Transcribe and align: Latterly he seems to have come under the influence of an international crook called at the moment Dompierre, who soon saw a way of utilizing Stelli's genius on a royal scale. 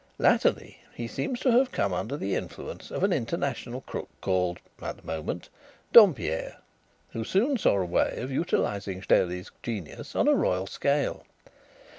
Latterly 0.17 0.79
he 0.95 1.07
seems 1.07 1.39
to 1.41 1.51
have 1.51 1.71
come 1.71 1.93
under 1.93 2.17
the 2.17 2.33
influence 2.35 2.89
of 2.89 3.03
an 3.03 3.13
international 3.13 3.81
crook 3.81 4.09
called 4.19 4.57
at 4.81 4.97
the 4.97 5.05
moment 5.05 5.49
Dompierre, 5.93 6.57
who 7.11 7.23
soon 7.23 7.55
saw 7.59 7.79
a 7.79 7.85
way 7.85 8.15
of 8.17 8.31
utilizing 8.31 9.03
Stelli's 9.03 9.51
genius 9.61 10.15
on 10.15 10.27
a 10.27 10.33
royal 10.33 10.65
scale. 10.65 11.27